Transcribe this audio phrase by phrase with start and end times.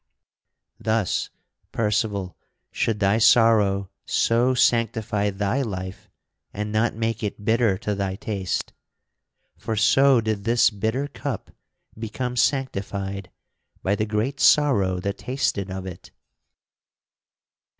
[0.79, 1.29] Thus,
[1.71, 2.35] Percival,
[2.71, 6.09] should thy sorrow so sanctify thy life
[6.51, 8.73] and not make it bitter to thy taste.
[9.57, 11.51] For so did this bitter cup
[11.95, 13.29] become sanctified
[13.83, 16.09] by the great sorrow that tasted of it."